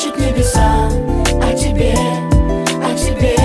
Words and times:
плачут 0.00 0.18
небеса 0.18 0.88
о 1.42 1.52
тебе, 1.52 1.94
о 2.82 2.94
тебе. 2.96 3.36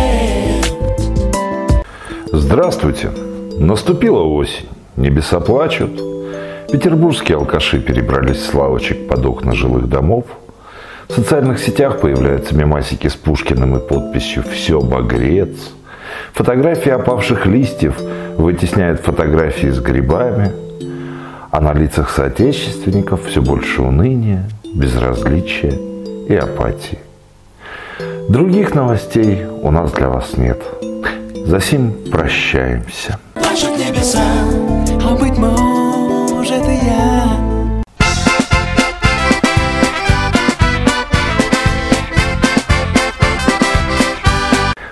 Здравствуйте! 2.31 3.09
Наступила 3.57 4.21
осень, 4.21 4.67
небеса 4.95 5.39
плачут. 5.39 5.91
Петербургские 6.71 7.37
алкаши 7.37 7.79
перебрались 7.79 8.45
с 8.45 8.53
лавочек 8.53 9.07
под 9.07 9.25
окна 9.25 9.53
жилых 9.53 9.89
домов. 9.89 10.25
В 11.09 11.13
социальных 11.13 11.59
сетях 11.59 11.99
появляются 11.99 12.55
мемасики 12.55 13.07
с 13.07 13.15
Пушкиным 13.15 13.77
и 13.77 13.85
подписью 13.85 14.43
«Все 14.43 14.79
багрец». 14.79 15.71
Фотографии 16.33 16.91
опавших 16.91 17.45
листьев 17.45 17.99
вытесняют 18.37 19.01
фотографии 19.01 19.67
с 19.67 19.79
грибами. 19.79 20.51
А 21.51 21.61
на 21.61 21.73
лицах 21.73 22.09
соотечественников 22.09 23.25
все 23.25 23.41
больше 23.41 23.81
уныния, 23.81 24.49
безразличия 24.73 25.94
и 26.27 26.35
апатии. 26.35 26.99
Других 28.29 28.73
новостей 28.73 29.45
у 29.45 29.71
нас 29.71 29.91
для 29.91 30.09
вас 30.09 30.37
нет. 30.37 30.61
За 31.45 31.61
сим 31.61 31.93
прощаемся. 32.11 33.19
Плачут 33.33 33.77
небеса, 33.77 34.23
а 35.03 35.15
быть 35.15 35.37
может 35.37 36.67
и 36.67 36.85
я. 36.85 37.55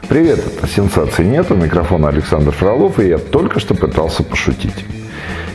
Привет, 0.08 0.40
это 0.45 0.68
«Сенсаций 0.68 1.26
нет». 1.26 1.50
У 1.50 1.56
микрофона 1.56 2.09
Александр 2.09 2.52
Фролов, 2.52 3.00
и 3.00 3.08
я 3.08 3.18
только 3.18 3.59
что 3.59 3.73
пытался 3.73 4.22
пошутить. 4.22 4.86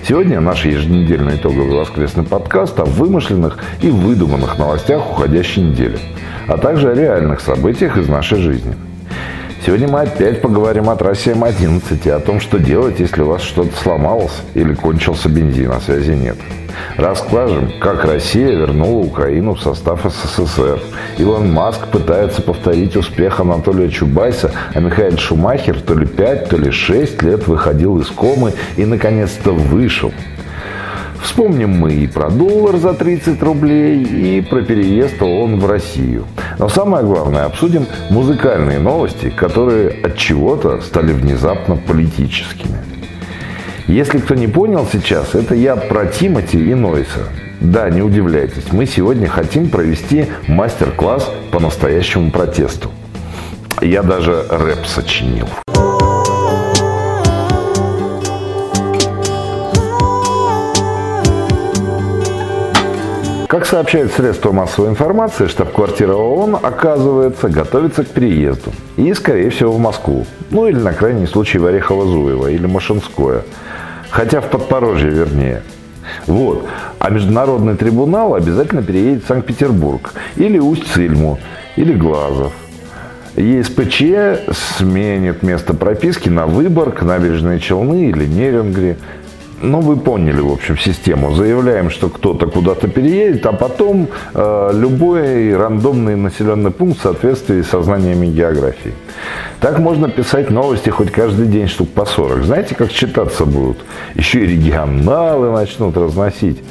Сегодня 0.09 0.41
наш 0.41 0.65
еженедельный 0.65 1.37
итоговый 1.37 1.81
воскресный 1.81 2.25
подкаст 2.25 2.81
о 2.81 2.87
вымышленных 2.87 3.59
и 3.83 3.91
выдуманных 3.91 4.57
новостях 4.59 5.11
уходящей 5.11 5.65
недели, 5.65 5.99
а 6.47 6.57
также 6.57 6.93
о 6.93 6.95
реальных 6.95 7.41
событиях 7.41 7.99
из 7.99 8.09
нашей 8.09 8.39
жизни. 8.39 8.75
Сегодня 9.65 9.89
мы 9.89 10.01
опять 10.03 10.41
поговорим 10.41 10.89
о 10.89 10.97
трассе 10.97 11.33
М11 11.33 12.01
и 12.05 12.11
о 12.11 12.21
том, 12.21 12.41
что 12.41 12.59
делать, 12.59 13.01
если 13.01 13.23
у 13.23 13.27
вас 13.27 13.43
что-то 13.43 13.77
сломалось 13.77 14.43
или 14.55 14.73
кончился 14.73 15.29
бензин, 15.29 15.73
а 15.73 15.81
связи 15.81 16.13
нет. 16.13 16.37
Расскажем, 16.97 17.73
как 17.81 18.05
Россия 18.05 18.51
вернула 18.51 19.05
Украину 19.05 19.55
в 19.55 19.61
состав 19.61 20.05
СССР. 20.05 20.81
Илон 21.19 21.53
Маск 21.53 21.89
пытается 21.89 22.41
повторить 22.41 22.97
успех 22.97 23.41
Анатолия 23.41 23.91
Чубайса, 23.91 24.53
а 24.75 24.81
Михаил 24.81 25.19
Шумахер 25.19 25.81
то 25.81 25.95
ли 25.95 26.07
5, 26.07 26.49
то 26.49 26.57
ли 26.57 26.71
6 26.71 27.23
лет 27.23 27.49
выходил 27.49 27.99
из 27.99 28.07
комы 28.09 28.53
и 28.77 28.85
наконец-то 28.85 29.53
вышел. 29.53 30.13
Вспомним 31.23 31.71
мы 31.71 31.93
и 31.93 32.07
про 32.07 32.31
доллар 32.31 32.77
за 32.77 32.95
30 32.95 33.43
рублей, 33.43 34.03
и 34.03 34.41
про 34.41 34.63
переезд 34.63 35.21
ООН 35.21 35.61
в 35.61 35.67
Россию. 35.71 36.27
Но 36.59 36.69
самое 36.69 37.05
главное, 37.05 37.45
обсудим 37.45 37.87
музыкальные 38.11 38.79
новости, 38.79 39.31
которые 39.31 39.91
от 39.91 40.17
чего-то 40.17 40.81
стали 40.81 41.13
внезапно 41.13 41.77
политическими. 41.77 42.79
Если 43.87 44.19
кто 44.19 44.35
не 44.35 44.49
понял 44.49 44.87
сейчас, 44.91 45.35
это 45.35 45.55
я 45.55 45.75
про 45.75 46.07
Тимати 46.07 46.59
и 46.59 46.75
Нойса. 46.75 47.29
Да, 47.61 47.91
не 47.91 48.03
удивляйтесь, 48.03 48.73
мы 48.73 48.87
сегодня 48.87 49.29
хотим 49.29 49.69
провести 49.69 50.27
мастер-класс 50.47 51.31
по 51.51 51.59
настоящему 51.59 52.31
протесту. 52.31 52.91
Я 53.81 54.03
даже 54.03 54.45
рэп 54.49 54.87
сочинил. 54.87 55.49
Как 63.49 63.65
сообщают 63.65 64.13
средства 64.13 64.53
массовой 64.53 64.91
информации, 64.91 65.47
штаб-квартира 65.47 66.13
ООН, 66.13 66.59
оказывается, 66.63 67.49
готовится 67.49 68.05
к 68.05 68.09
переезду. 68.09 68.73
И, 68.99 69.15
скорее 69.15 69.49
всего, 69.49 69.73
в 69.73 69.79
Москву. 69.79 70.27
Ну, 70.51 70.67
или, 70.67 70.77
на 70.77 70.93
крайний 70.93 71.27
случай, 71.27 71.57
в 71.57 71.65
Орехово-Зуево 71.65 72.53
или 72.53 72.67
Машинское. 72.67 73.45
Хотя 74.11 74.43
в 74.43 74.51
Подпорожье, 74.51 75.09
вернее. 75.09 75.63
Вот. 76.27 76.67
А 76.99 77.09
Международный 77.09 77.75
трибунал 77.75 78.35
обязательно 78.35 78.83
переедет 78.83 79.25
в 79.25 79.29
Санкт-Петербург. 79.29 80.13
Или 80.37 80.59
Усть-Цильму. 80.59 81.39
Или 81.77 81.95
Глазов. 81.95 82.53
ЕСПЧ 83.35 84.03
сменит 84.77 85.43
место 85.43 85.73
прописки 85.73 86.29
на 86.29 86.47
Выборг, 86.47 87.01
Набережные 87.01 87.61
Челны 87.61 88.11
или 88.11 88.27
Нерингри. 88.27 88.99
Ну, 89.61 89.81
вы 89.81 89.97
поняли, 89.97 90.41
в 90.41 90.53
общем, 90.53 90.79
систему. 90.79 91.35
Заявляем, 91.35 91.91
что 91.91 92.09
кто-то 92.09 92.47
куда-то 92.47 92.87
переедет, 92.87 93.45
а 93.47 93.53
потом 93.53 94.09
э, 94.33 94.71
любой 94.73 95.57
рандомный 95.57 96.15
населенный 96.15 96.71
пункт 96.71 97.01
в 97.01 97.03
соответствии 97.03 97.63
со 97.63 97.83
знаниями 97.83 98.27
географии. 98.27 98.95
Так 99.61 99.81
можно 99.81 100.09
писать 100.09 100.51
новости 100.51 100.91
хоть 100.91 101.11
каждый 101.11 101.47
день 101.47 101.67
штук 101.67 101.89
по 101.89 102.05
40. 102.05 102.45
Знаете, 102.45 102.77
как 102.77 102.93
читаться 102.93 103.47
будут? 103.47 103.79
Еще 104.15 104.45
и 104.45 104.47
регионалы 104.47 105.51
начнут 105.51 105.97
разносить. 105.97 106.63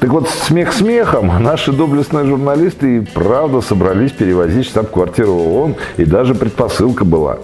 Так 0.00 0.10
вот, 0.10 0.28
смех 0.28 0.74
смехом, 0.74 1.42
наши 1.42 1.72
доблестные 1.72 2.26
журналисты 2.26 2.98
и 2.98 3.00
правда 3.00 3.62
собрались 3.62 4.12
перевозить 4.12 4.66
штаб-квартиру 4.66 5.32
ООН, 5.32 5.76
и 5.96 6.04
даже 6.04 6.34
предпосылка 6.34 7.06
была. 7.06 7.38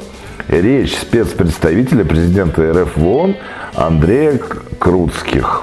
Речь 0.50 0.98
спецпредставителя 0.98 2.04
президента 2.04 2.72
РФ 2.72 2.96
в 2.96 3.06
ООН 3.06 3.36
Андрея 3.76 4.36
Круцких. 4.80 5.62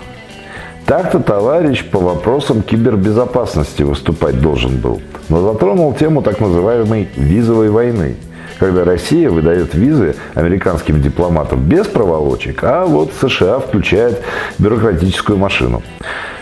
Так-то 0.85 1.19
товарищ 1.19 1.83
по 1.83 1.99
вопросам 1.99 2.61
кибербезопасности 2.61 3.83
выступать 3.83 4.39
должен 4.39 4.77
был, 4.77 5.01
но 5.27 5.41
затронул 5.41 5.93
тему 5.93 6.21
так 6.21 6.39
называемой 6.39 7.09
визовой 7.17 7.69
войны, 7.69 8.15
когда 8.59 8.85
Россия 8.85 9.29
выдает 9.29 9.75
визы 9.75 10.15
американским 10.35 11.01
дипломатам 11.01 11.59
без 11.67 11.85
проволочек, 11.87 12.63
а 12.63 12.85
вот 12.85 13.11
США 13.19 13.59
включает 13.59 14.21
бюрократическую 14.57 15.37
машину. 15.37 15.83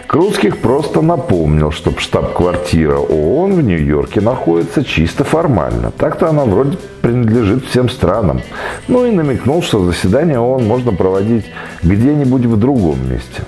Круцких 0.07 0.59
просто 0.59 1.01
напомнил, 1.01 1.71
что 1.71 1.91
штаб-квартира 1.97 2.97
ООН 2.97 3.53
в 3.53 3.61
Нью-Йорке 3.61 4.21
находится 4.21 4.83
чисто 4.83 5.23
формально. 5.23 5.91
Так-то 5.91 6.29
она 6.29 6.45
вроде 6.45 6.77
принадлежит 7.01 7.65
всем 7.65 7.89
странам. 7.89 8.41
Ну 8.87 9.05
и 9.05 9.11
намекнул, 9.11 9.63
что 9.63 9.83
заседание 9.83 10.39
ООН 10.39 10.65
можно 10.65 10.91
проводить 10.91 11.45
где-нибудь 11.81 12.45
в 12.45 12.57
другом 12.57 12.97
месте. 13.09 13.41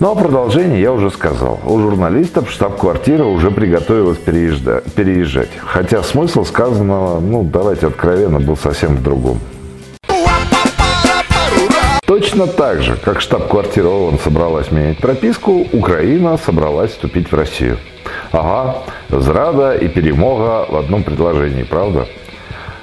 Ну 0.00 0.10
а 0.10 0.14
продолжение 0.14 0.80
я 0.80 0.92
уже 0.92 1.10
сказал. 1.10 1.60
У 1.64 1.78
журналистов 1.78 2.50
штаб-квартира 2.50 3.24
уже 3.24 3.50
приготовилась 3.50 4.18
переезжать. 4.18 5.50
Хотя 5.58 6.02
смысл 6.02 6.44
сказанного, 6.44 7.20
ну 7.20 7.44
давайте 7.44 7.86
откровенно, 7.86 8.40
был 8.40 8.56
совсем 8.56 8.96
в 8.96 9.02
другом. 9.02 9.38
Точно 12.32 12.46
так 12.46 12.80
же, 12.80 12.96
как 12.96 13.20
штаб-квартира 13.20 13.88
ООН 13.88 14.18
собралась 14.18 14.70
менять 14.70 14.96
прописку, 14.96 15.66
Украина 15.70 16.38
собралась 16.38 16.92
вступить 16.92 17.30
в 17.30 17.34
Россию. 17.34 17.76
Ага, 18.30 18.78
зрада 19.10 19.74
и 19.74 19.86
перемога 19.86 20.64
в 20.66 20.76
одном 20.76 21.02
предложении, 21.02 21.62
правда? 21.62 22.06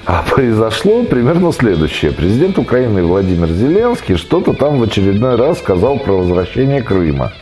А 0.06 0.22
произошло 0.22 1.02
примерно 1.02 1.52
следующее. 1.52 2.12
Президент 2.12 2.58
Украины 2.58 3.02
Владимир 3.02 3.48
Зеленский 3.48 4.14
что-то 4.14 4.52
там 4.52 4.78
в 4.78 4.84
очередной 4.84 5.34
раз 5.34 5.58
сказал 5.58 5.98
про 5.98 6.12
возвращение 6.12 6.80
Крыма. 6.80 7.32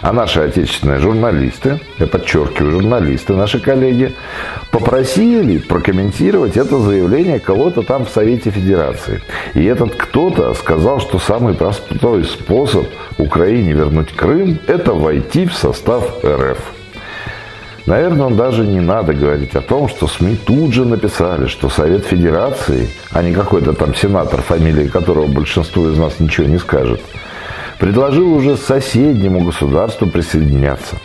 А 0.00 0.12
наши 0.12 0.40
отечественные 0.40 1.00
журналисты, 1.00 1.80
я 1.98 2.06
подчеркиваю, 2.06 2.72
журналисты, 2.72 3.34
наши 3.34 3.58
коллеги, 3.58 4.14
попросили 4.70 5.58
прокомментировать 5.58 6.56
это 6.56 6.78
заявление 6.78 7.40
кого-то 7.40 7.82
там 7.82 8.04
в 8.06 8.10
Совете 8.10 8.50
Федерации. 8.50 9.20
И 9.54 9.64
этот 9.64 9.94
кто-то 9.94 10.54
сказал, 10.54 11.00
что 11.00 11.18
самый 11.18 11.54
простой 11.54 12.24
способ 12.24 12.86
Украине 13.16 13.72
вернуть 13.72 14.12
Крым– 14.12 14.58
это 14.66 14.92
войти 14.92 15.46
в 15.46 15.54
состав 15.54 16.24
РФ. 16.24 16.58
Наверное, 17.86 18.28
даже 18.28 18.66
не 18.66 18.80
надо 18.80 19.14
говорить 19.14 19.54
о 19.56 19.62
том, 19.62 19.88
что 19.88 20.06
СМИ 20.06 20.36
тут 20.44 20.74
же 20.74 20.84
написали, 20.84 21.46
что 21.46 21.70
Совет 21.70 22.04
Федерации, 22.04 22.90
а 23.12 23.22
не 23.22 23.32
какой-то 23.32 23.72
там 23.72 23.94
сенатор, 23.94 24.42
фамилии 24.42 24.88
которого 24.88 25.26
большинство 25.26 25.88
из 25.88 25.96
нас 25.96 26.20
ничего 26.20 26.46
не 26.46 26.58
скажет, 26.58 27.00
предложил 27.78 28.32
уже 28.32 28.56
соседнему 28.56 29.40
государству 29.40 30.06
присоединяться. 30.06 30.96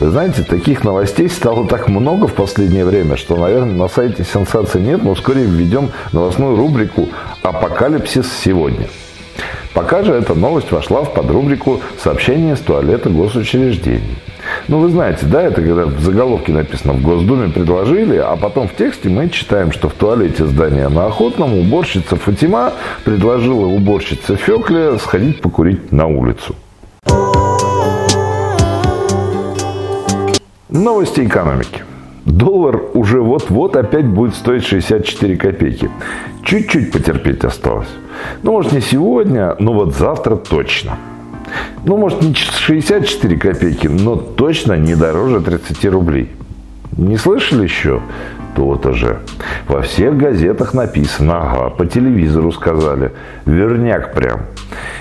Вы 0.00 0.10
знаете, 0.10 0.42
таких 0.42 0.84
новостей 0.84 1.28
стало 1.28 1.66
так 1.66 1.88
много 1.88 2.26
в 2.26 2.34
последнее 2.34 2.84
время, 2.84 3.16
что, 3.16 3.36
наверное, 3.36 3.74
на 3.74 3.88
сайте 3.88 4.24
сенсации 4.24 4.80
нет, 4.80 5.02
но 5.02 5.14
вскоре 5.14 5.44
введем 5.44 5.90
новостную 6.12 6.56
рубрику 6.56 7.10
«Апокалипсис 7.42 8.26
сегодня». 8.42 8.88
Пока 9.74 10.04
же 10.04 10.12
эта 10.12 10.34
новость 10.34 10.70
вошла 10.70 11.02
в 11.02 11.12
подрубрику 11.12 11.80
«Сообщение 12.02 12.56
с 12.56 12.60
туалета 12.60 13.10
госучреждений». 13.10 14.16
Ну, 14.66 14.78
вы 14.78 14.88
знаете, 14.88 15.26
да, 15.26 15.42
это 15.42 15.60
когда 15.60 15.84
в 15.84 16.00
заголовке 16.00 16.50
написано 16.50 16.94
«В 16.94 17.02
Госдуме 17.02 17.50
предложили», 17.50 18.16
а 18.16 18.34
потом 18.36 18.66
в 18.66 18.74
тексте 18.74 19.10
мы 19.10 19.28
читаем, 19.28 19.72
что 19.72 19.90
в 19.90 19.92
туалете 19.92 20.46
здания 20.46 20.88
на 20.88 21.06
Охотном 21.06 21.58
уборщица 21.58 22.16
Фатима 22.16 22.72
предложила 23.04 23.66
уборщице 23.66 24.36
Фекле 24.36 24.98
сходить 24.98 25.42
покурить 25.42 25.92
на 25.92 26.06
улицу. 26.06 26.54
Новости 30.70 31.20
экономики. 31.20 31.82
Доллар 32.24 32.80
уже 32.94 33.20
вот-вот 33.20 33.76
опять 33.76 34.06
будет 34.06 34.34
стоить 34.34 34.64
64 34.64 35.36
копейки. 35.36 35.90
Чуть-чуть 36.42 36.90
потерпеть 36.90 37.44
осталось. 37.44 37.88
Ну, 38.42 38.52
может, 38.52 38.72
не 38.72 38.80
сегодня, 38.80 39.56
но 39.58 39.74
вот 39.74 39.94
завтра 39.94 40.36
точно. 40.36 40.96
Ну, 41.84 41.96
может, 41.96 42.22
не 42.22 42.34
64 42.34 43.36
копейки, 43.36 43.86
но 43.86 44.16
точно 44.16 44.74
не 44.74 44.94
дороже 44.94 45.40
30 45.40 45.84
рублей. 45.86 46.30
Не 46.96 47.16
слышали 47.16 47.64
еще? 47.64 48.00
То-то 48.54 48.92
же. 48.92 49.18
Во 49.66 49.82
всех 49.82 50.16
газетах 50.16 50.74
написано, 50.74 51.40
ага, 51.40 51.70
по 51.70 51.86
телевизору 51.86 52.52
сказали. 52.52 53.12
Верняк 53.46 54.14
прям. 54.14 54.42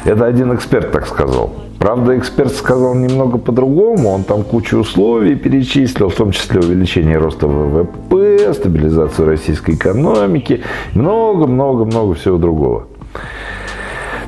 Это 0.03 0.25
один 0.25 0.55
эксперт 0.55 0.91
так 0.91 1.07
сказал. 1.07 1.53
Правда, 1.77 2.17
эксперт 2.17 2.53
сказал 2.53 2.95
немного 2.95 3.37
по-другому. 3.37 4.09
Он 4.09 4.23
там 4.23 4.43
кучу 4.43 4.77
условий 4.77 5.35
перечислил, 5.35 6.09
в 6.09 6.15
том 6.15 6.31
числе 6.31 6.61
увеличение 6.61 7.17
роста 7.17 7.45
ВВП, 7.47 8.53
стабилизацию 8.53 9.27
российской 9.27 9.75
экономики, 9.75 10.63
много-много-много 10.95 12.15
всего 12.15 12.37
другого. 12.37 12.87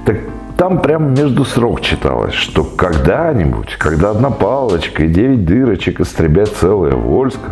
Так 0.05 0.17
там 0.57 0.79
прям 0.79 1.13
между 1.13 1.43
срок 1.45 1.81
читалось, 1.81 2.33
что 2.33 2.63
когда-нибудь, 2.63 3.75
когда 3.77 4.11
одна 4.11 4.29
палочка 4.29 5.03
и 5.03 5.07
девять 5.07 5.45
дырочек 5.45 5.99
истребят 5.99 6.49
целое 6.49 6.93
войско, 6.93 7.51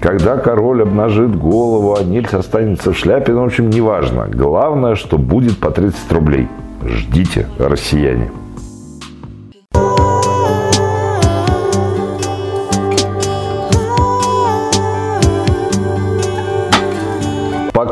когда 0.00 0.36
король 0.36 0.82
обнажит 0.82 1.36
голову, 1.36 1.96
а 1.98 2.02
Нильс 2.02 2.34
останется 2.34 2.92
в 2.92 2.98
шляпе, 2.98 3.32
ну, 3.32 3.42
в 3.42 3.44
общем, 3.44 3.70
неважно. 3.70 4.26
Главное, 4.28 4.96
что 4.96 5.16
будет 5.16 5.58
по 5.58 5.70
30 5.70 6.12
рублей. 6.12 6.48
Ждите, 6.84 7.46
россияне. 7.58 8.30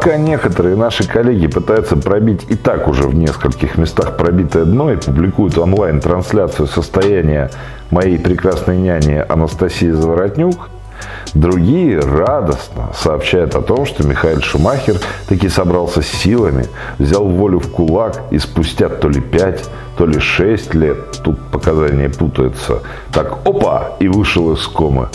Пока 0.03 0.17
некоторые 0.17 0.77
наши 0.77 1.07
коллеги 1.07 1.47
пытаются 1.47 1.95
пробить 1.95 2.47
и 2.49 2.55
так 2.55 2.89
уже 2.89 3.03
в 3.03 3.15
нескольких 3.15 3.77
местах 3.77 4.17
пробитое 4.17 4.65
дно 4.65 4.91
и 4.91 4.97
публикуют 4.97 5.59
онлайн-трансляцию 5.59 6.69
состояния 6.69 7.51
моей 7.91 8.19
прекрасной 8.19 8.79
няни 8.79 9.23
Анастасии 9.29 9.91
Заворотнюк, 9.91 10.71
другие 11.35 12.01
радостно 12.01 12.89
сообщают 12.95 13.55
о 13.55 13.61
том, 13.61 13.85
что 13.85 14.03
Михаил 14.09 14.41
Шумахер 14.41 14.97
таки 15.29 15.51
собрался 15.51 16.01
с 16.01 16.07
силами, 16.07 16.65
взял 16.97 17.27
волю 17.27 17.59
в 17.59 17.71
кулак 17.71 18.23
и 18.31 18.39
спустя 18.39 18.89
то 18.89 19.07
ли 19.07 19.21
5, 19.21 19.69
то 19.99 20.07
ли 20.07 20.19
6 20.19 20.75
лет, 20.77 21.21
тут 21.23 21.39
показания 21.51 22.09
путаются, 22.09 22.81
так 23.13 23.41
опа, 23.45 23.91
и 24.01 24.09
вышел 24.09 24.51
из 24.55 24.67
комы. 24.67 25.11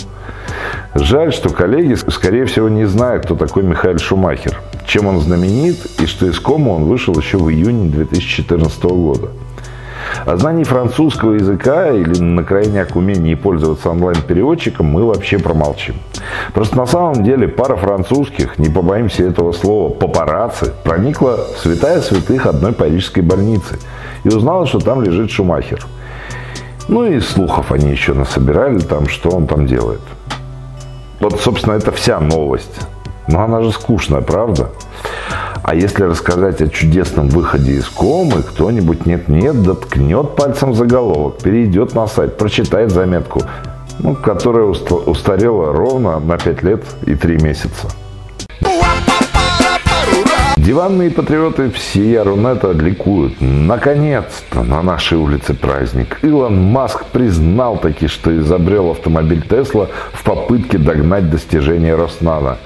Жаль, 0.93 1.33
что 1.33 1.49
коллеги, 1.49 1.95
скорее 1.95 2.45
всего, 2.45 2.69
не 2.69 2.85
знают, 2.85 3.25
кто 3.25 3.35
такой 3.35 3.63
Михаил 3.63 3.97
Шумахер, 3.97 4.61
чем 4.85 5.07
он 5.07 5.19
знаменит 5.19 5.77
и 5.99 6.05
что 6.05 6.25
из 6.25 6.39
кома 6.39 6.69
он 6.69 6.85
вышел 6.85 7.17
еще 7.17 7.37
в 7.37 7.49
июне 7.49 7.89
2014 7.89 8.83
года. 8.83 9.29
О 10.25 10.37
знании 10.37 10.63
французского 10.63 11.33
языка 11.33 11.91
или 11.91 12.19
на 12.19 12.43
крайняк 12.43 12.95
умении 12.95 13.35
пользоваться 13.35 13.89
онлайн-переводчиком 13.89 14.85
мы 14.85 15.05
вообще 15.05 15.37
промолчим. 15.37 15.95
Просто 16.53 16.77
на 16.77 16.85
самом 16.85 17.23
деле 17.23 17.47
пара 17.47 17.75
французских, 17.75 18.57
не 18.57 18.69
побоимся 18.69 19.23
этого 19.23 19.51
слова, 19.51 19.89
папарацци, 19.89 20.73
проникла 20.83 21.45
в 21.55 21.59
святая 21.59 22.01
святых 22.01 22.45
одной 22.45 22.73
парижской 22.73 23.23
больницы 23.23 23.79
и 24.23 24.29
узнала, 24.29 24.65
что 24.65 24.79
там 24.79 25.01
лежит 25.01 25.29
Шумахер. 25.31 25.85
Ну 26.87 27.05
и 27.05 27.19
слухов 27.19 27.71
они 27.71 27.89
еще 27.91 28.13
насобирали 28.13 28.79
там, 28.79 29.07
что 29.07 29.29
он 29.29 29.47
там 29.47 29.65
делает. 29.65 30.01
Вот, 31.19 31.39
собственно, 31.39 31.73
это 31.73 31.91
вся 31.91 32.19
новость. 32.19 32.81
Но 33.27 33.41
она 33.41 33.61
же 33.61 33.71
скучная, 33.71 34.21
правда? 34.21 34.69
А 35.63 35.73
если 35.73 36.03
рассказать 36.03 36.61
о 36.61 36.67
чудесном 36.67 37.29
выходе 37.29 37.71
из 37.73 37.87
комы, 37.87 38.43
кто-нибудь 38.43 39.07
нет-нет, 39.07 39.63
доткнет 39.63 40.35
пальцем 40.35 40.75
заголовок, 40.75 41.37
перейдет 41.39 41.95
на 41.95 42.05
сайт, 42.05 42.37
прочитает 42.37 42.91
заметку, 42.91 43.41
ну, 43.99 44.13
которая 44.13 44.65
устарела 44.65 45.73
ровно 45.73 46.19
на 46.19 46.37
5 46.37 46.63
лет 46.63 46.83
и 47.07 47.15
3 47.15 47.41
месяца. 47.41 47.87
Диванные 50.65 51.11
патриоты 51.11 51.69
всея 51.69 52.23
Рунета 52.23 52.71
ликуют. 52.71 53.39
Наконец-то 53.39 54.63
на 54.63 54.81
нашей 54.81 55.15
улице 55.15 55.53
праздник. 55.53 56.17
Илон 56.23 56.59
Маск 56.59 57.05
признал 57.05 57.77
таки, 57.77 58.07
что 58.07 58.35
изобрел 58.35 58.89
автомобиль 58.89 59.43
Тесла 59.47 59.89
в 60.11 60.23
попытке 60.23 60.79
догнать 60.79 61.29
достижения 61.29 61.93
Роснана. 61.93 62.57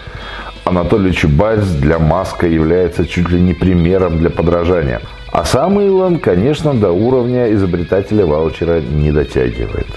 Анатолий 0.63 1.11
Чубайс 1.11 1.65
для 1.71 1.99
Маска 1.99 2.47
является 2.47 3.05
чуть 3.05 3.27
ли 3.27 3.41
не 3.41 3.53
примером 3.53 4.19
для 4.19 4.29
подражания. 4.29 5.01
А 5.33 5.43
сам 5.43 5.81
Илон, 5.81 6.19
конечно, 6.19 6.73
до 6.73 6.93
уровня 6.93 7.51
изобретателя 7.51 8.25
ваучера 8.25 8.79
не 8.79 9.11
дотягивает. 9.11 9.87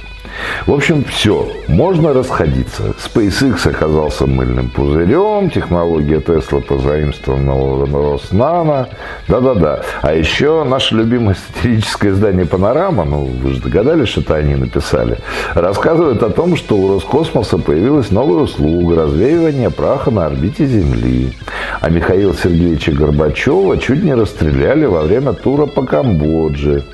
В 0.66 0.72
общем, 0.72 1.04
все, 1.04 1.48
можно 1.68 2.12
расходиться. 2.12 2.94
SpaceX 3.04 3.68
оказался 3.68 4.26
мыльным 4.26 4.70
пузырем, 4.70 5.50
технология 5.50 6.20
Тесла 6.20 6.60
позаимствована 6.60 7.54
у 7.54 8.12
Роснана. 8.12 8.88
Да-да-да. 9.28 9.82
А 10.02 10.14
еще 10.14 10.64
наше 10.64 10.94
любимое 10.94 11.34
сатирическое 11.34 12.12
издание 12.12 12.46
«Панорама», 12.46 13.04
ну, 13.04 13.24
вы 13.24 13.50
же 13.50 13.60
догадались, 13.60 14.08
что 14.08 14.20
это 14.20 14.36
они 14.36 14.54
написали, 14.54 15.18
рассказывает 15.54 16.22
о 16.22 16.30
том, 16.30 16.56
что 16.56 16.76
у 16.76 16.88
Роскосмоса 16.94 17.58
появилась 17.58 18.10
новая 18.10 18.42
услуга– 18.42 18.96
развеивание 18.96 19.70
праха 19.70 20.10
на 20.10 20.26
орбите 20.26 20.66
Земли. 20.66 21.32
А 21.80 21.90
Михаила 21.90 22.34
Сергеевича 22.34 22.92
Горбачева 22.92 23.78
чуть 23.78 24.04
не 24.04 24.14
расстреляли 24.14 24.86
во 24.86 25.02
время 25.02 25.32
тура 25.32 25.66
по 25.66 25.84
Камбодже. 25.84 26.84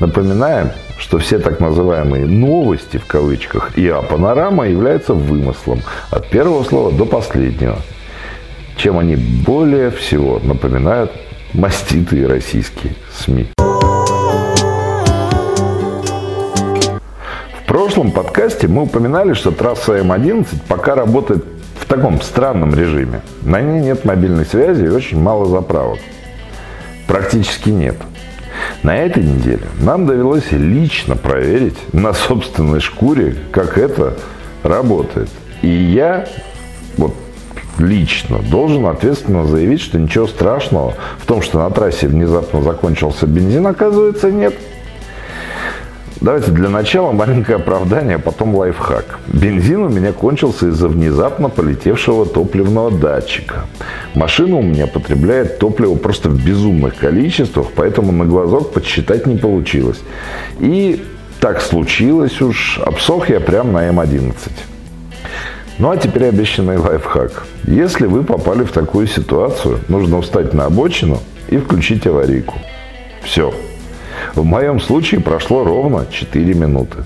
Напоминаем, 0.00 0.72
что 0.98 1.18
все 1.18 1.38
так 1.38 1.60
называемые 1.60 2.26
«новости» 2.26 2.98
в 2.98 3.06
кавычках 3.06 3.76
и 3.76 3.88
«а-панорама» 3.88 4.68
являются 4.68 5.14
вымыслом 5.14 5.80
от 6.10 6.28
первого 6.28 6.62
слова 6.64 6.92
до 6.92 7.04
последнего, 7.04 7.78
чем 8.76 8.98
они 8.98 9.16
более 9.16 9.90
всего 9.90 10.40
напоминают 10.42 11.12
маститые 11.52 12.26
российские 12.26 12.94
СМИ. 13.12 13.48
В 17.58 17.66
прошлом 17.66 18.12
подкасте 18.12 18.68
мы 18.68 18.82
упоминали, 18.82 19.34
что 19.34 19.50
трасса 19.50 19.98
М11 19.98 20.46
пока 20.68 20.94
работает 20.94 21.44
в 21.80 21.86
таком 21.86 22.20
странном 22.22 22.74
режиме. 22.74 23.20
На 23.42 23.60
ней 23.60 23.80
нет 23.80 24.04
мобильной 24.04 24.46
связи 24.46 24.84
и 24.84 24.88
очень 24.88 25.20
мало 25.20 25.46
заправок. 25.46 25.98
Практически 27.06 27.70
нет– 27.70 27.96
на 28.84 28.96
этой 28.96 29.24
неделе 29.24 29.62
нам 29.80 30.06
довелось 30.06 30.52
лично 30.52 31.16
проверить 31.16 31.78
на 31.92 32.12
собственной 32.12 32.80
шкуре, 32.80 33.34
как 33.50 33.78
это 33.78 34.16
работает. 34.62 35.30
И 35.62 35.68
я 35.68 36.28
вот 36.98 37.14
лично 37.78 38.38
должен 38.38 38.86
ответственно 38.86 39.46
заявить, 39.46 39.80
что 39.80 39.98
ничего 39.98 40.26
страшного 40.26 40.94
в 41.18 41.26
том, 41.26 41.42
что 41.42 41.58
на 41.58 41.70
трассе 41.70 42.06
внезапно 42.06 42.62
закончился 42.62 43.26
бензин, 43.26 43.66
оказывается, 43.66 44.30
нет. 44.30 44.54
Давайте 46.20 46.52
для 46.52 46.68
начала 46.68 47.12
маленькое 47.12 47.56
оправдание, 47.56 48.16
а 48.16 48.18
потом 48.18 48.54
лайфхак. 48.54 49.18
Бензин 49.26 49.82
у 49.82 49.88
меня 49.88 50.12
кончился 50.12 50.68
из-за 50.68 50.88
внезапно 50.88 51.48
полетевшего 51.48 52.24
топливного 52.24 52.90
датчика. 52.90 53.66
Машина 54.14 54.56
у 54.56 54.62
меня 54.62 54.86
потребляет 54.86 55.58
топливо 55.58 55.96
просто 55.96 56.28
в 56.28 56.42
безумных 56.42 56.96
количествах, 56.96 57.66
поэтому 57.74 58.12
на 58.12 58.24
глазок 58.24 58.72
подсчитать 58.72 59.26
не 59.26 59.36
получилось. 59.36 60.00
И 60.60 61.04
так 61.40 61.60
случилось 61.60 62.40
уж, 62.40 62.78
обсох 62.78 63.28
я 63.28 63.40
прямо 63.40 63.72
на 63.72 63.88
М11. 63.88 64.34
Ну 65.78 65.90
а 65.90 65.96
теперь 65.96 66.26
обещанный 66.26 66.78
лайфхак. 66.78 67.44
Если 67.64 68.06
вы 68.06 68.22
попали 68.22 68.62
в 68.62 68.70
такую 68.70 69.08
ситуацию, 69.08 69.80
нужно 69.88 70.22
встать 70.22 70.54
на 70.54 70.66
обочину 70.66 71.18
и 71.48 71.58
включить 71.58 72.06
аварийку. 72.06 72.54
Все, 73.22 73.52
в 74.34 74.44
моем 74.44 74.80
случае 74.80 75.20
прошло 75.20 75.64
ровно 75.64 76.06
4 76.10 76.54
минуты. 76.54 76.98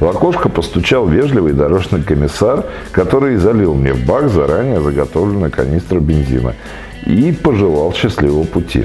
В 0.00 0.06
окошко 0.06 0.48
постучал 0.48 1.06
вежливый 1.06 1.52
дорожный 1.52 2.02
комиссар, 2.02 2.64
который 2.92 3.36
залил 3.36 3.74
мне 3.74 3.92
в 3.92 4.04
бак 4.04 4.28
заранее 4.28 4.80
заготовленную 4.80 5.50
канистру 5.50 6.00
бензина 6.00 6.54
и 7.06 7.32
пожелал 7.32 7.92
счастливого 7.94 8.44
пути. 8.44 8.84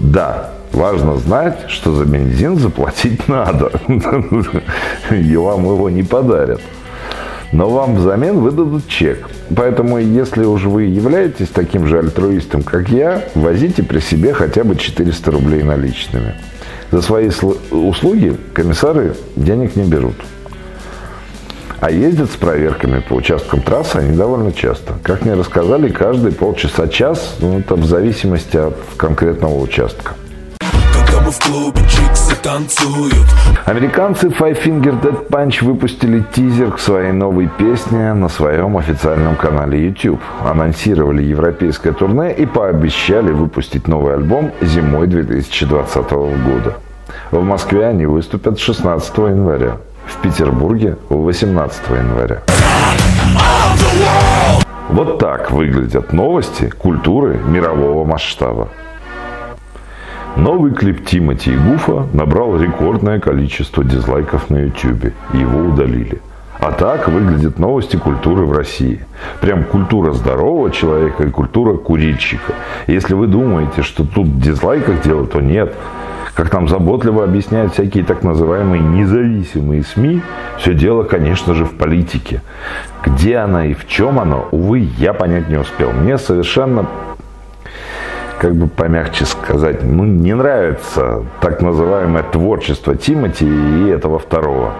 Да, 0.00 0.50
важно 0.72 1.16
знать, 1.16 1.64
что 1.68 1.92
за 1.92 2.04
бензин 2.04 2.58
заплатить 2.58 3.26
надо. 3.28 3.72
И 5.10 5.36
вам 5.36 5.64
его 5.64 5.90
не 5.90 6.02
подарят. 6.02 6.60
Но 7.50 7.70
вам 7.70 7.94
взамен 7.96 8.40
выдадут 8.40 8.86
чек. 8.88 9.28
Поэтому, 9.56 9.98
если 9.98 10.44
уж 10.44 10.64
вы 10.64 10.84
являетесь 10.84 11.48
таким 11.48 11.86
же 11.86 11.98
альтруистом, 11.98 12.62
как 12.62 12.90
я, 12.90 13.24
возите 13.34 13.82
при 13.82 14.00
себе 14.00 14.34
хотя 14.34 14.64
бы 14.64 14.76
400 14.76 15.30
рублей 15.30 15.62
наличными. 15.62 16.34
За 16.90 17.02
свои 17.02 17.30
услуги 17.70 18.36
комиссары 18.54 19.14
денег 19.36 19.76
не 19.76 19.84
берут. 19.84 20.16
А 21.80 21.90
ездят 21.90 22.30
с 22.30 22.36
проверками 22.36 23.00
по 23.00 23.14
участкам 23.14 23.62
трассы 23.62 23.96
они 23.96 24.16
довольно 24.16 24.52
часто. 24.52 24.94
Как 25.02 25.24
мне 25.24 25.34
рассказали, 25.34 25.90
каждые 25.90 26.32
полчаса-час, 26.32 27.36
ну, 27.40 27.60
это 27.60 27.76
в 27.76 27.84
зависимости 27.84 28.56
от 28.56 28.76
конкретного 28.96 29.60
участка. 29.60 30.14
Мы 31.28 31.32
в 31.32 31.38
клубе 31.40 31.82
чиксы 31.82 32.34
танцуют 32.42 33.26
Американцы 33.66 34.28
Five 34.28 34.64
Finger 34.64 34.98
Dead 34.98 35.28
Punch 35.28 35.62
выпустили 35.62 36.24
тизер 36.32 36.70
к 36.72 36.78
своей 36.78 37.12
новой 37.12 37.48
песне 37.48 38.14
на 38.14 38.30
своем 38.30 38.78
официальном 38.78 39.36
канале 39.36 39.88
YouTube. 39.88 40.22
Анонсировали 40.42 41.22
европейское 41.22 41.92
турне 41.92 42.32
и 42.32 42.46
пообещали 42.46 43.30
выпустить 43.30 43.88
новый 43.88 44.14
альбом 44.14 44.52
зимой 44.62 45.06
2020 45.06 46.10
года. 46.12 46.78
В 47.30 47.42
Москве 47.42 47.88
они 47.88 48.06
выступят 48.06 48.58
16 48.58 49.18
января. 49.18 49.76
В 50.06 50.22
Петербурге 50.22 50.96
18 51.10 51.90
января. 51.90 52.40
Вот 54.88 55.18
так 55.18 55.50
выглядят 55.50 56.14
новости 56.14 56.70
культуры 56.70 57.38
мирового 57.46 58.06
масштаба. 58.06 58.68
Новый 60.38 60.72
клип 60.72 61.04
Тимати 61.04 61.52
и 61.52 61.56
Гуфа 61.56 62.06
набрал 62.12 62.56
рекордное 62.60 63.18
количество 63.18 63.82
дизлайков 63.82 64.50
на 64.50 64.66
YouTube, 64.66 65.12
его 65.34 65.58
удалили. 65.64 66.22
А 66.60 66.70
так 66.70 67.08
выглядят 67.08 67.58
новости 67.58 67.96
культуры 67.96 68.44
в 68.46 68.52
России. 68.52 69.04
Прям 69.40 69.64
культура 69.64 70.12
здорового 70.12 70.70
человека 70.70 71.24
и 71.24 71.30
культура 71.30 71.76
курильщика. 71.76 72.54
Если 72.86 73.14
вы 73.14 73.26
думаете, 73.26 73.82
что 73.82 74.04
тут 74.04 74.38
дизлайках 74.38 75.02
дело, 75.02 75.26
то 75.26 75.40
нет. 75.40 75.74
Как 76.34 76.52
нам 76.52 76.68
заботливо 76.68 77.24
объясняют 77.24 77.72
всякие 77.72 78.04
так 78.04 78.22
называемые 78.22 78.80
независимые 78.80 79.82
СМИ, 79.82 80.22
все 80.56 80.72
дело, 80.72 81.02
конечно 81.02 81.52
же, 81.52 81.64
в 81.64 81.76
политике. 81.76 82.42
Где 83.04 83.38
она 83.38 83.66
и 83.66 83.74
в 83.74 83.88
чем 83.88 84.20
она, 84.20 84.42
увы, 84.52 84.88
я 84.98 85.14
понять 85.14 85.48
не 85.48 85.56
успел. 85.56 85.90
Мне 85.90 86.16
совершенно 86.16 86.86
как 88.38 88.54
бы 88.54 88.68
помягче 88.68 89.24
сказать, 89.24 89.82
ну, 89.82 90.04
не 90.04 90.34
нравится 90.34 91.24
так 91.40 91.60
называемое 91.60 92.22
творчество 92.22 92.94
Тимати 92.94 93.46
и 93.46 93.88
этого 93.88 94.18
второго. 94.18 94.72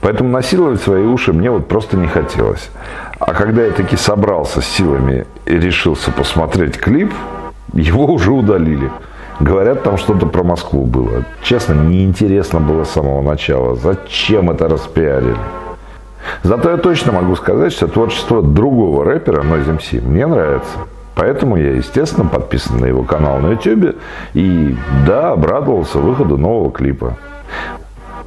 Поэтому 0.00 0.30
насиловать 0.30 0.80
свои 0.80 1.04
уши 1.04 1.32
мне 1.32 1.50
вот 1.50 1.68
просто 1.68 1.96
не 1.96 2.08
хотелось. 2.08 2.70
А 3.18 3.32
когда 3.32 3.64
я 3.64 3.72
таки 3.72 3.96
собрался 3.96 4.60
с 4.60 4.66
силами 4.66 5.26
и 5.46 5.58
решился 5.58 6.10
посмотреть 6.10 6.76
клип, 6.76 7.12
его 7.72 8.06
уже 8.06 8.32
удалили. 8.32 8.90
Говорят, 9.40 9.82
там 9.82 9.98
что-то 9.98 10.26
про 10.26 10.42
Москву 10.42 10.84
было. 10.84 11.24
Честно, 11.42 11.74
неинтересно 11.74 12.60
было 12.60 12.84
с 12.84 12.90
самого 12.90 13.22
начала. 13.22 13.76
Зачем 13.76 14.50
это 14.50 14.68
распиарили? 14.68 15.36
Зато 16.42 16.70
я 16.70 16.76
точно 16.76 17.12
могу 17.12 17.36
сказать, 17.36 17.72
что 17.72 17.86
творчество 17.86 18.42
другого 18.42 19.04
рэпера, 19.04 19.42
Noise 19.42 19.78
MC, 19.78 20.06
мне 20.06 20.26
нравится. 20.26 20.78
Поэтому 21.16 21.56
я, 21.56 21.72
естественно, 21.72 22.28
подписан 22.28 22.78
на 22.78 22.84
его 22.84 23.02
канал 23.02 23.38
на 23.38 23.52
YouTube. 23.52 23.96
И 24.34 24.76
да, 25.06 25.32
обрадовался 25.32 25.98
выходу 25.98 26.36
нового 26.36 26.70
клипа. 26.70 27.16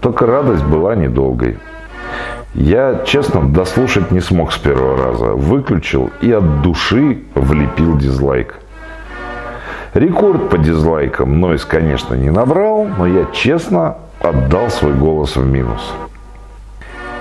Только 0.01 0.25
радость 0.25 0.65
была 0.65 0.95
недолгой. 0.95 1.59
Я, 2.55 3.03
честно, 3.05 3.47
дослушать 3.47 4.09
не 4.09 4.21
смог 4.21 4.51
с 4.51 4.57
первого 4.57 4.97
раза. 4.97 5.25
Выключил 5.33 6.09
и 6.21 6.31
от 6.31 6.63
души 6.63 7.19
влепил 7.35 7.95
дизлайк. 7.95 8.55
Рекорд 9.93 10.49
по 10.49 10.57
дизлайкам 10.57 11.39
Нойс, 11.39 11.65
конечно, 11.65 12.15
не 12.15 12.31
набрал, 12.31 12.87
но 12.97 13.05
я 13.05 13.25
честно 13.31 13.97
отдал 14.19 14.71
свой 14.71 14.93
голос 14.93 15.35
в 15.35 15.45
минус. 15.45 15.93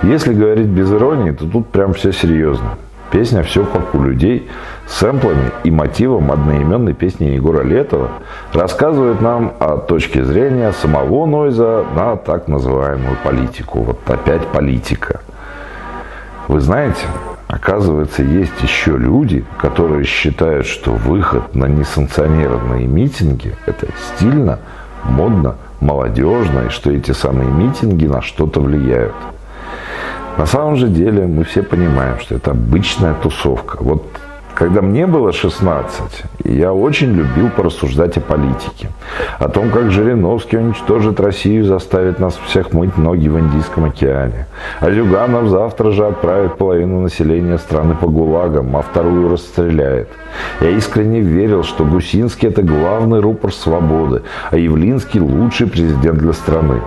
Если 0.01 0.33
говорить 0.33 0.67
без 0.67 0.91
иронии, 0.91 1.31
то 1.31 1.45
тут 1.45 1.67
прям 1.67 1.93
все 1.93 2.11
серьезно. 2.11 2.77
Песня 3.11 3.41
«Все 3.41 3.65
как 3.65 3.95
у 3.95 4.03
людей» 4.03 4.47
с 4.87 4.97
сэмплами 4.97 5.51
и 5.63 5.71
мотивом 5.71 6.31
одноименной 6.31 6.93
песни 6.93 7.25
Егора 7.25 7.63
Летова 7.63 8.09
рассказывает 8.53 9.19
нам 9.19 9.53
о 9.59 9.77
точке 9.77 10.23
зрения 10.23 10.71
самого 10.73 11.25
Нойза 11.25 11.85
на 11.95 12.17
так 12.17 12.47
называемую 12.47 13.17
политику. 13.23 13.79
Вот 13.79 13.99
опять 14.07 14.45
политика. 14.47 15.21
Вы 16.47 16.59
знаете, 16.59 17.05
оказывается, 17.47 18.21
есть 18.21 18.61
еще 18.61 18.95
люди, 18.95 19.43
которые 19.59 20.03
считают, 20.03 20.67
что 20.67 20.91
выход 20.91 21.55
на 21.55 21.65
несанкционированные 21.65 22.85
митинги– 22.85 23.55
это 23.65 23.87
стильно, 23.97 24.59
модно, 25.03 25.55
молодежно, 25.79 26.65
и 26.67 26.69
что 26.69 26.91
эти 26.91 27.11
самые 27.11 27.49
митинги 27.49 28.05
на 28.05 28.21
что-то 28.21 28.61
влияют. 28.61 29.15
На 30.39 30.45
самом 30.45 30.77
же 30.77 30.87
деле 30.87 31.27
мы 31.27 31.43
все 31.43 31.63
понимаем, 31.63 32.17
что 32.19 32.35
это 32.35 32.51
обычная 32.51 33.13
тусовка. 33.13 33.77
Вот 33.81 34.03
когда 34.55 34.81
мне 34.81 35.05
было 35.05 35.33
16, 35.33 36.23
я 36.45 36.71
очень 36.71 37.11
любил 37.13 37.49
порассуждать 37.49 38.15
о 38.15 38.21
политике. 38.21 38.89
О 39.37 39.49
том, 39.49 39.69
как 39.69 39.91
Жириновский 39.91 40.55
уничтожит 40.55 41.19
Россию 41.19 41.63
и 41.63 41.67
заставит 41.67 42.19
нас 42.19 42.39
всех 42.45 42.71
мыть 42.71 42.97
ноги 42.97 43.27
в 43.27 43.37
Индийском 43.37 43.83
океане. 43.83 44.47
А 44.79 44.89
Зюганов 44.89 45.49
завтра 45.49 45.91
же 45.91 46.07
отправит 46.07 46.57
половину 46.57 47.01
населения 47.01 47.57
страны 47.57 47.95
по 47.95 48.07
гулагам, 48.07 48.77
а 48.77 48.81
вторую 48.81 49.29
расстреляет. 49.29 50.07
Я 50.61 50.69
искренне 50.69 51.19
верил, 51.19 51.63
что 51.65 51.83
Гусинский 51.83 52.47
это 52.47 52.63
главный 52.63 53.19
рупор 53.19 53.53
свободы, 53.53 54.21
а 54.51 54.55
Явлинский 54.55 55.19
лучший 55.19 55.67
президент 55.67 56.19
для 56.19 56.31
страны. 56.31 56.79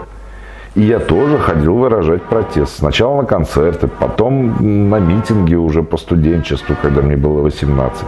И 0.75 0.83
я 0.83 0.99
тоже 0.99 1.38
ходил 1.38 1.76
выражать 1.76 2.23
протест. 2.23 2.79
Сначала 2.79 3.23
на 3.23 3.26
концерты, 3.26 3.88
потом 3.88 4.88
на 4.91 4.99
митинги 4.99 5.55
уже 5.55 5.83
по 5.83 5.99
студенчеству, 5.99 6.75
когда 6.81 7.02
мне 7.02 7.17
было 7.17 7.43
18. 7.43 8.05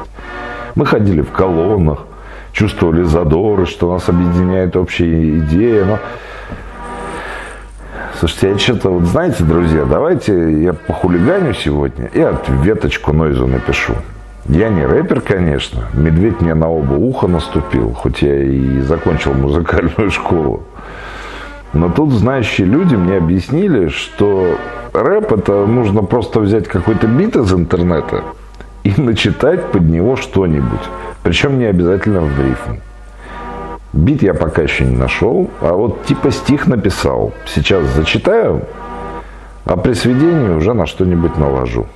Мы 0.74 0.86
ходили 0.86 1.20
в 1.20 1.30
колоннах, 1.30 2.06
чувствовали 2.52 3.02
задоры, 3.02 3.66
что 3.66 3.92
нас 3.92 4.08
объединяет 4.08 4.76
общая 4.76 5.38
идея. 5.38 5.84
Но... 5.84 5.98
Слушайте, 8.18 8.50
я 8.50 8.58
что-то, 8.58 8.90
вот 8.90 9.04
знаете, 9.04 9.44
друзья, 9.44 9.84
давайте 9.84 10.62
я 10.62 10.72
похулиганю 10.72 11.52
сегодня 11.52 12.06
и 12.06 12.20
ответочку 12.20 13.12
Нойзу 13.12 13.46
напишу. 13.46 13.94
Я 14.48 14.68
не 14.68 14.86
рэпер, 14.86 15.20
конечно. 15.20 15.84
Медведь 15.92 16.40
мне 16.40 16.54
на 16.54 16.70
оба 16.70 16.94
уха 16.94 17.26
наступил, 17.26 17.92
хоть 17.92 18.22
я 18.22 18.42
и 18.42 18.80
закончил 18.80 19.34
музыкальную 19.34 20.10
школу. 20.10 20.62
Но 21.74 21.88
тут 21.88 22.12
знающие 22.12 22.66
люди 22.66 22.94
мне 22.94 23.16
объяснили, 23.16 23.88
что 23.88 24.56
рэп 24.92 25.32
это 25.32 25.66
нужно 25.66 26.04
просто 26.04 26.38
взять 26.38 26.68
какой-то 26.68 27.08
бит 27.08 27.34
из 27.34 27.52
интернета 27.52 28.22
и 28.84 28.94
начитать 28.96 29.72
под 29.72 29.82
него 29.82 30.14
что-нибудь. 30.14 30.80
Причем 31.24 31.58
не 31.58 31.64
обязательно 31.64 32.20
в 32.20 32.40
рифм. 32.40 32.80
Бит 33.92 34.22
я 34.22 34.34
пока 34.34 34.62
еще 34.62 34.84
не 34.84 34.96
нашел, 34.96 35.50
а 35.60 35.72
вот 35.72 36.04
типа 36.04 36.30
стих 36.30 36.68
написал. 36.68 37.32
Сейчас 37.46 37.84
зачитаю, 37.96 38.62
а 39.64 39.76
при 39.76 39.94
сведении 39.94 40.50
уже 40.50 40.74
на 40.74 40.86
что-нибудь 40.86 41.36
наложу. 41.38 41.86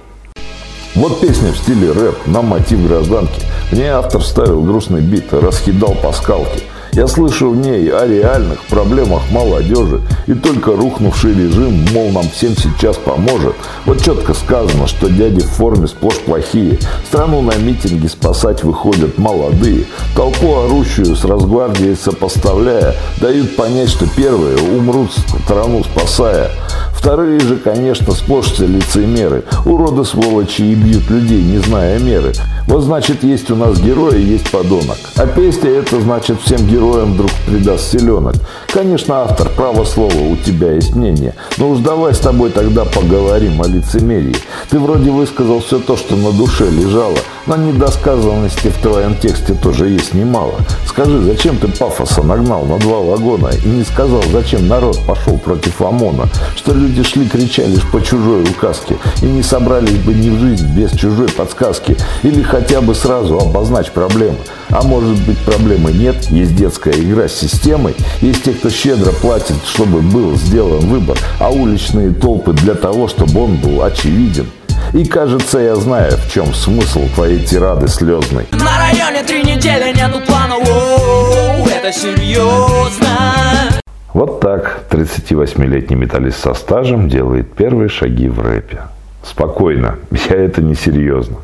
Вот 0.96 1.20
песня 1.20 1.52
в 1.52 1.56
стиле 1.56 1.92
рэп 1.92 2.26
на 2.26 2.42
мотив 2.42 2.84
гражданки. 2.84 3.42
В 3.70 3.74
ней 3.74 3.88
автор 3.88 4.22
ставил 4.22 4.62
грустный 4.62 5.02
бит, 5.02 5.32
раскидал 5.32 5.94
по 5.94 6.10
скалке– 6.10 6.62
я 6.98 7.06
слышу 7.06 7.50
в 7.50 7.56
ней 7.56 7.88
о 7.92 8.08
реальных 8.08 8.64
проблемах 8.64 9.22
молодежи, 9.30 10.00
и 10.26 10.34
только 10.34 10.72
рухнувший 10.72 11.32
режим, 11.32 11.86
мол, 11.92 12.10
нам 12.10 12.28
всем 12.28 12.56
сейчас 12.56 12.96
поможет. 12.96 13.54
Вот 13.86 14.02
четко 14.02 14.34
сказано, 14.34 14.88
что 14.88 15.08
дяди 15.08 15.40
в 15.40 15.48
форме 15.48 15.86
сплошь 15.86 16.18
плохие. 16.18 16.76
Страну 17.06 17.40
на 17.40 17.54
митинги 17.54 18.08
спасать 18.08 18.64
выходят 18.64 19.16
молодые. 19.16 19.84
Толпу 20.16 20.56
орущую 20.56 21.14
с 21.14 21.24
разгвардией 21.24 21.94
сопоставляя, 21.94 22.96
дают 23.20 23.54
понять, 23.54 23.90
что 23.90 24.08
первые 24.16 24.58
умрут 24.58 25.12
страну 25.44 25.84
спасая. 25.84 26.50
Вторые 26.98 27.38
же, 27.38 27.56
конечно, 27.56 28.12
сплошь 28.12 28.58
лицемеры. 28.58 29.44
Уроды 29.64 30.04
сволочи 30.04 30.62
и 30.62 30.74
бьют 30.74 31.08
людей, 31.08 31.42
не 31.42 31.58
зная 31.58 31.98
меры. 32.00 32.32
Вот 32.66 32.82
значит, 32.82 33.22
есть 33.22 33.50
у 33.50 33.56
нас 33.56 33.78
герои, 33.78 34.20
есть 34.20 34.50
подонок. 34.50 34.98
А 35.16 35.26
песня 35.26 35.70
это 35.70 36.00
значит 36.00 36.40
всем 36.42 36.66
героям 36.66 37.14
вдруг 37.14 37.30
придаст 37.46 37.92
селенок. 37.92 38.34
Конечно, 38.66 39.22
автор, 39.22 39.48
право 39.48 39.84
слова, 39.84 40.12
у 40.12 40.36
тебя 40.36 40.72
есть 40.72 40.94
мнение. 40.94 41.34
Но 41.56 41.70
уж 41.70 41.78
давай 41.78 42.14
с 42.14 42.18
тобой 42.18 42.50
тогда 42.50 42.84
поговорим 42.84 43.62
о 43.62 43.68
лицемерии. 43.68 44.36
Ты 44.68 44.80
вроде 44.80 45.10
высказал 45.10 45.60
все 45.60 45.78
то, 45.78 45.96
что 45.96 46.16
на 46.16 46.32
душе 46.32 46.68
лежало. 46.68 47.16
Но 47.48 47.56
недосказанности 47.56 48.68
в 48.68 48.76
твоем 48.82 49.16
тексте 49.16 49.54
тоже 49.54 49.88
есть 49.88 50.12
немало. 50.12 50.56
Скажи, 50.86 51.22
зачем 51.22 51.56
ты 51.56 51.68
пафоса 51.68 52.22
нагнал 52.22 52.66
на 52.66 52.76
два 52.78 53.00
вагона 53.00 53.48
и 53.64 53.66
не 53.66 53.84
сказал, 53.84 54.22
зачем 54.30 54.68
народ 54.68 55.00
пошел 55.06 55.38
против 55.38 55.80
ОМОНа? 55.80 56.28
Что 56.56 56.74
люди 56.74 57.02
шли, 57.02 57.26
кричали 57.26 57.68
лишь 57.68 57.90
по 57.90 58.02
чужой 58.02 58.42
указке 58.42 58.98
и 59.22 59.24
не 59.24 59.42
собрались 59.42 59.96
бы 59.96 60.12
ни 60.12 60.28
в 60.28 60.38
жизнь 60.38 60.66
без 60.76 60.90
чужой 60.90 61.28
подсказки. 61.30 61.96
Или 62.22 62.42
хотя 62.42 62.82
бы 62.82 62.94
сразу 62.94 63.38
обозначь 63.38 63.92
проблемы. 63.92 64.36
А 64.68 64.82
может 64.82 65.18
быть 65.24 65.38
проблемы 65.38 65.90
нет, 65.92 66.30
есть 66.30 66.54
детская 66.54 66.92
игра 66.92 67.28
с 67.28 67.32
системой, 67.32 67.94
есть 68.20 68.42
те, 68.42 68.52
кто 68.52 68.68
щедро 68.68 69.12
платит, 69.12 69.56
чтобы 69.64 70.02
был 70.02 70.36
сделан 70.36 70.80
выбор, 70.80 71.16
а 71.40 71.48
уличные 71.48 72.12
толпы 72.12 72.52
для 72.52 72.74
того, 72.74 73.08
чтобы 73.08 73.44
он 73.44 73.56
был 73.56 73.82
очевиден. 73.82 74.46
И 74.94 75.04
кажется, 75.04 75.58
я 75.58 75.76
знаю, 75.76 76.12
в 76.12 76.32
чем 76.32 76.54
смысл 76.54 77.06
твоей 77.14 77.44
тирады 77.44 77.88
слезной. 77.88 78.46
На 78.52 78.78
районе 78.78 79.22
три 79.22 79.42
недели 79.42 79.94
нету 79.94 80.20
плана 80.26 80.56
Воу, 80.56 81.66
Это 81.66 81.92
серьезно 81.92 83.80
Вот 84.14 84.40
так 84.40 84.84
38-летний 84.90 85.96
металлист 85.96 86.40
со 86.40 86.54
стажем 86.54 87.08
делает 87.08 87.52
первые 87.52 87.90
шаги 87.90 88.28
в 88.28 88.40
рэпе. 88.40 88.82
Спокойно, 89.22 89.96
я 90.10 90.36
это 90.36 90.62
не 90.62 90.74
серьезно. 90.74 91.36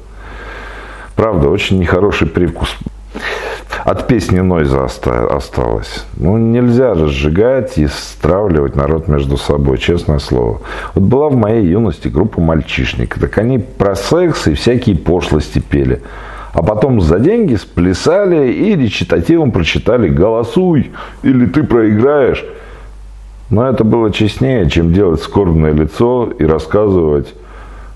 Правда, 1.14 1.48
очень 1.48 1.78
нехороший 1.78 2.26
привкус 2.26 2.74
от 3.84 4.06
песни 4.06 4.40
Нойза 4.40 4.84
осталось. 4.84 6.06
Ну, 6.16 6.38
нельзя 6.38 6.94
разжигать 6.94 7.76
и 7.76 7.86
стравливать 7.86 8.76
народ 8.76 9.08
между 9.08 9.36
собой, 9.36 9.76
честное 9.76 10.18
слово. 10.18 10.60
Вот 10.94 11.04
была 11.04 11.28
в 11.28 11.36
моей 11.36 11.66
юности 11.66 12.08
группа 12.08 12.40
мальчишник. 12.40 13.18
Так 13.18 13.36
они 13.36 13.58
про 13.58 13.94
секс 13.94 14.46
и 14.46 14.54
всякие 14.54 14.96
пошлости 14.96 15.58
пели. 15.58 16.00
А 16.54 16.62
потом 16.62 17.00
за 17.00 17.18
деньги 17.18 17.56
сплясали 17.56 18.50
и 18.50 18.74
речитативом 18.74 19.52
прочитали 19.52 20.08
«Голосуй, 20.08 20.92
или 21.22 21.46
ты 21.46 21.62
проиграешь». 21.62 22.44
Но 23.50 23.68
это 23.68 23.84
было 23.84 24.10
честнее, 24.10 24.70
чем 24.70 24.94
делать 24.94 25.20
скорбное 25.20 25.72
лицо 25.72 26.30
и 26.38 26.44
рассказывать, 26.44 27.34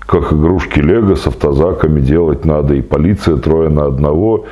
как 0.01 0.31
игрушки 0.33 0.79
Лего 0.79 1.15
с 1.15 1.25
автозаками 1.25 1.99
делать 1.99 2.45
надо, 2.45 2.75
и 2.75 2.81
полиция 2.81 3.37
трое 3.37 3.69
на 3.69 3.85
одного, 3.85 4.45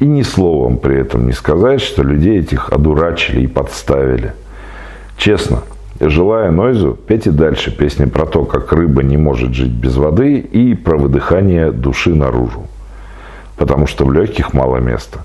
и 0.00 0.06
ни 0.06 0.22
словом 0.22 0.78
при 0.78 0.98
этом 0.98 1.26
не 1.26 1.32
сказать, 1.32 1.80
что 1.80 2.02
людей 2.02 2.40
этих 2.40 2.70
одурачили 2.70 3.42
и 3.42 3.46
подставили. 3.46 4.32
Честно, 5.16 5.62
желая 6.00 6.50
Нойзу, 6.50 6.98
пейте 7.06 7.30
дальше 7.30 7.70
песни 7.74 8.06
про 8.06 8.26
то, 8.26 8.44
как 8.44 8.72
рыба 8.72 9.02
не 9.02 9.16
может 9.16 9.54
жить 9.54 9.70
без 9.70 9.96
воды 9.96 10.38
и 10.38 10.74
про 10.74 10.96
выдыхание 10.96 11.70
души 11.70 12.14
наружу. 12.14 12.66
Потому 13.56 13.86
что 13.86 14.04
в 14.04 14.12
легких 14.12 14.52
мало 14.52 14.78
места. 14.78 15.20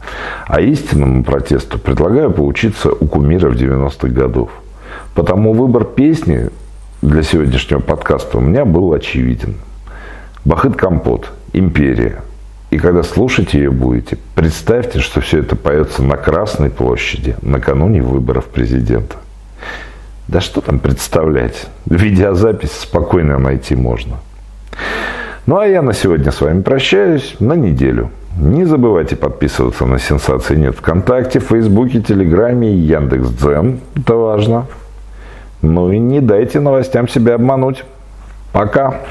А 0.47 0.61
истинному 0.61 1.23
протесту 1.23 1.79
предлагаю 1.79 2.31
поучиться 2.31 2.91
у 2.91 3.07
кумира 3.07 3.49
в 3.49 3.55
90-х 3.55 4.07
годов. 4.09 4.51
Потому 5.15 5.53
выбор 5.53 5.83
песни 5.83 6.49
для 7.01 7.23
сегодняшнего 7.23 7.79
подкаста 7.79 8.37
у 8.37 8.41
меня 8.41 8.65
был 8.65 8.93
очевиден. 8.93 9.55
Бахыт 10.45 10.75
Компот, 10.75 11.31
Империя– 11.53 12.21
и 12.69 12.77
когда 12.77 13.03
слушать 13.03 13.53
ее 13.53 13.71
будете, 13.71 14.17
представьте, 14.35 14.99
что 14.99 15.21
все 15.21 15.39
это 15.39 15.55
поется 15.55 16.03
на 16.03 16.17
Красной 16.17 16.69
площади 16.69 17.35
накануне 17.41 18.01
выборов 18.01 18.45
президента. 18.45 19.15
Да 20.27 20.41
что 20.41 20.61
там 20.61 20.77
представлять? 20.77 21.67
Видеозапись 21.87 22.71
спокойно 22.71 23.39
найти 23.39 23.75
можно. 23.75 24.17
Ну 25.47 25.57
а 25.57 25.65
я 25.65 25.81
на 25.81 25.93
сегодня 25.93 26.31
с 26.31 26.41
вами 26.41 26.61
прощаюсь 26.61 27.35
на 27.39 27.53
неделю. 27.53 28.11
Не 28.37 28.65
забывайте 28.65 29.15
подписываться 29.15 29.87
на 29.87 29.97
Сенсации 29.97 30.55
Нет 30.55 30.75
ВКонтакте, 30.75 31.39
Фейсбуке, 31.39 32.01
Телеграме 32.01 32.71
и 32.71 32.77
Яндекс.Дзен. 32.77 33.79
Это 33.95 34.13
важно. 34.13 34.67
Ну 35.63 35.91
и 35.91 35.97
не 35.97 36.21
дайте 36.21 36.59
новостям 36.59 37.07
себя 37.07 37.33
обмануть. 37.33 37.83
Пока. 38.53 39.01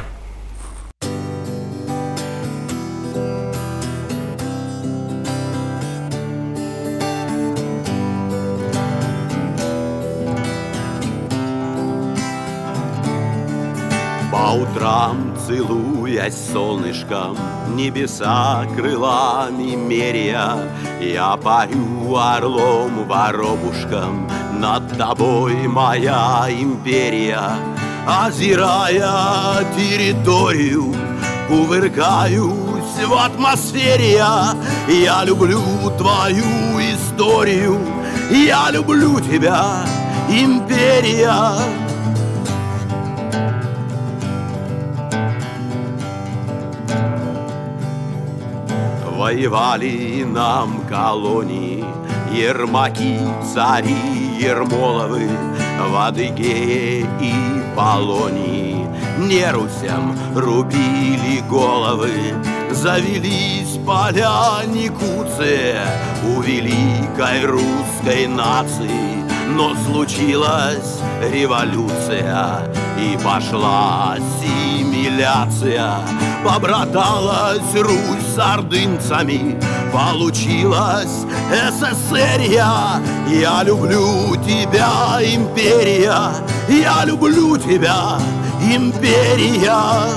По 14.39 14.53
утрам, 14.53 15.35
целуясь 15.45 16.53
солнышком, 16.53 17.37
Небеса 17.75 18.65
крылами 18.77 19.75
меря, 19.75 20.59
Я 21.01 21.37
парю 21.37 22.17
орлом 22.17 23.09
воробушком, 23.09 24.31
Над 24.53 24.97
тобой 24.97 25.67
моя 25.67 26.47
империя. 26.49 27.51
Озирая 28.07 29.65
территорию, 29.77 30.95
Кувыркаюсь 31.49 33.07
в 33.09 33.15
атмосфере 33.15 34.13
я, 34.13 34.55
я 34.87 35.25
люблю 35.25 35.63
твою 35.99 36.79
историю, 36.79 37.81
Я 38.31 38.71
люблю 38.71 39.19
тебя, 39.19 39.85
империя. 40.29 41.88
Воевали 49.29 50.25
нам 50.25 50.87
колонии, 50.89 51.85
Ермаки, 52.33 53.19
цари, 53.53 53.95
Ермоловы, 54.41 55.29
В 55.79 55.97
Адыгее 56.07 57.07
и 57.21 57.35
Полонии. 57.77 58.89
Нерусям 59.19 60.19
рубили 60.35 61.43
головы, 61.47 62.11
Завелись 62.71 63.79
поля 63.85 64.65
Никуция 64.67 65.83
У 66.25 66.41
великой 66.41 67.45
русской 67.45 68.27
нации. 68.27 69.29
Но 69.51 69.75
случилась 69.85 71.01
революция 71.31 72.67
И 72.99 73.19
пошла 73.23 74.17
ассимиляция 74.99 75.95
Побраталась 76.45 77.75
Русь 77.75 78.35
с 78.35 78.39
ордынцами. 78.39 79.59
Получилась 79.93 81.27
СССР 81.51 82.41
я 82.49 83.01
Я 83.29 83.63
люблю 83.65 84.37
тебя, 84.37 85.19
империя. 85.21 86.33
Я 86.69 87.05
люблю 87.05 87.57
тебя, 87.57 88.19
империя 88.63 90.09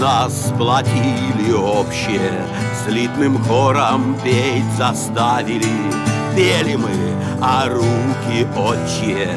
нас 0.00 0.48
сплотили 0.48 1.52
общие, 1.52 2.32
Слитным 2.84 3.42
хором 3.44 4.16
петь 4.24 4.64
заставили. 4.76 5.66
Пели 6.34 6.76
мы, 6.76 6.90
а 7.40 7.68
руки 7.68 8.46
отчие 8.56 9.28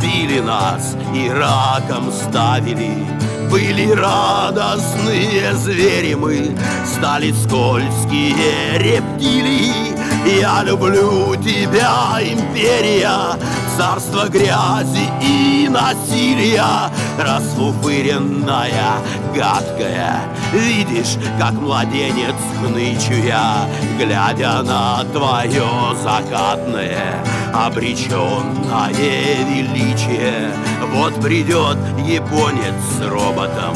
Били 0.00 0.40
нас 0.40 0.96
и 1.14 1.30
раком 1.30 2.12
ставили. 2.12 3.06
Были 3.50 3.90
радостные 3.92 5.54
звери 5.54 6.14
мы, 6.14 6.56
Стали 6.84 7.32
скользкие 7.32 8.78
рептилии. 8.78 9.90
Я 10.38 10.62
люблю 10.62 11.34
тебя, 11.36 12.20
империя, 12.20 13.38
Царство 13.80 14.28
грязи 14.28 15.08
и 15.22 15.66
насилия, 15.66 16.90
Расфуфыренная, 17.18 18.98
гадкая. 19.34 20.20
Видишь, 20.52 21.16
как 21.38 21.52
младенец 21.52 22.34
хнычу 22.58 23.14
я, 23.26 23.66
Глядя 23.98 24.60
на 24.62 25.02
твое 25.04 25.64
закатное, 26.02 27.24
Обреченное 27.54 28.90
величие. 29.48 30.50
Вот 30.92 31.14
придет 31.14 31.78
японец 32.06 32.74
с 32.98 33.08
роботом, 33.08 33.74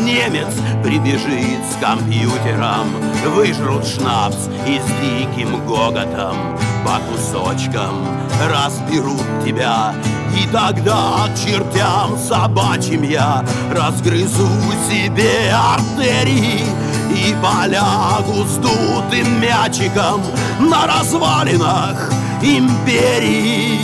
Немец 0.00 0.52
прибежит 0.82 1.60
с 1.70 1.80
компьютером, 1.80 2.88
Выжрут 3.26 3.86
шнапс 3.86 4.48
и 4.66 4.80
с 4.80 4.86
диким 5.00 5.64
гоготом 5.66 6.58
По 6.86 7.00
кусочкам 7.00 8.06
разберут 8.40 9.24
тебя. 9.44 9.92
И 10.36 10.46
тогда 10.52 11.28
чертям 11.34 12.16
собачьим 12.16 13.02
я 13.02 13.44
Разгрызу 13.72 14.46
себе 14.88 15.52
артерии 15.52 16.64
И 17.10 17.34
полягу 17.42 18.44
сдутым 18.44 19.40
мячиком 19.40 20.22
На 20.60 20.86
развалинах 20.86 22.12
империи 22.42 23.80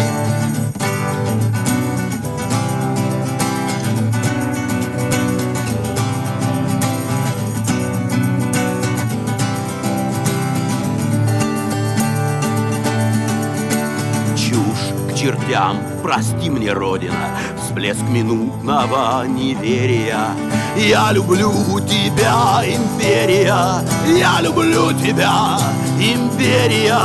чертям. 15.23 15.79
Прости 16.03 16.51
мне, 16.51 16.73
Родина, 16.73 17.29
всплеск 17.57 18.03
минутного 18.03 19.25
неверия. 19.25 20.31
Я 20.77 21.13
люблю 21.13 21.53
тебя, 21.81 22.63
империя. 22.67 23.83
Я 24.19 24.41
люблю 24.41 24.93
тебя, 24.93 25.59
империя. 25.99 26.99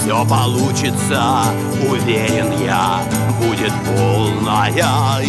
Все 0.00 0.26
получится, 0.26 1.44
уверен 1.88 2.52
я. 2.64 3.00
Будет 3.40 3.72
полная 3.96 5.20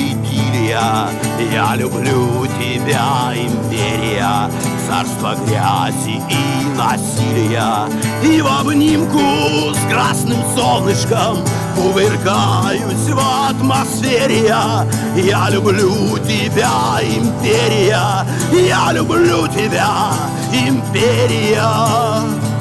идиллия 0.63 1.09
Я 1.51 1.75
люблю 1.75 2.45
тебя, 2.47 3.33
империя 3.35 4.49
Царство 4.87 5.35
грязи 5.45 6.21
и 6.29 6.77
насилия. 6.77 7.87
И 8.23 8.41
в 8.41 8.47
обнимку 8.47 9.73
с 9.73 9.91
красным 9.91 10.39
солнышком 10.55 11.37
Кувыркаюсь 11.75 13.09
в 13.09 13.49
атмосфере. 13.49 14.47
Я 14.47 14.85
Я 15.15 15.49
люблю 15.49 16.17
тебя, 16.19 16.99
империя 17.01 18.25
Я 18.51 18.91
люблю 18.93 19.47
тебя, 19.47 20.13
империя 20.51 22.52